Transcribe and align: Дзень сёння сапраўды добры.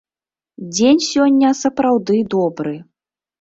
Дзень 0.75 1.01
сёння 1.07 1.51
сапраўды 1.61 2.17
добры. 2.37 2.75